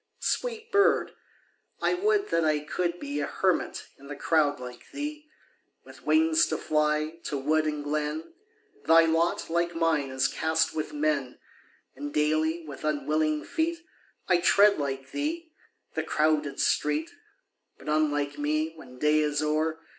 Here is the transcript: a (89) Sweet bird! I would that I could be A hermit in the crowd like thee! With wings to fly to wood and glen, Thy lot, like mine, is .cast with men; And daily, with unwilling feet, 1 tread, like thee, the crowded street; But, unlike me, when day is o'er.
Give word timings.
a 0.01 0.09
(89) 0.21 0.21
Sweet 0.21 0.71
bird! 0.71 1.11
I 1.79 1.93
would 1.93 2.29
that 2.29 2.43
I 2.43 2.57
could 2.61 2.99
be 2.99 3.19
A 3.19 3.27
hermit 3.27 3.85
in 3.99 4.07
the 4.07 4.15
crowd 4.15 4.59
like 4.59 4.89
thee! 4.89 5.29
With 5.85 6.07
wings 6.07 6.47
to 6.47 6.57
fly 6.57 7.19
to 7.25 7.37
wood 7.37 7.67
and 7.67 7.83
glen, 7.83 8.33
Thy 8.85 9.05
lot, 9.05 9.47
like 9.47 9.75
mine, 9.75 10.09
is 10.09 10.27
.cast 10.27 10.73
with 10.73 10.91
men; 10.91 11.37
And 11.95 12.11
daily, 12.11 12.65
with 12.67 12.83
unwilling 12.83 13.43
feet, 13.43 13.85
1 14.25 14.41
tread, 14.41 14.79
like 14.79 15.11
thee, 15.11 15.53
the 15.93 16.01
crowded 16.01 16.59
street; 16.59 17.11
But, 17.77 17.87
unlike 17.87 18.39
me, 18.39 18.73
when 18.75 18.97
day 18.97 19.19
is 19.19 19.43
o'er. 19.43 19.79